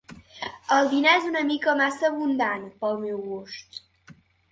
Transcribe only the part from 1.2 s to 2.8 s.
una mica massa abundant,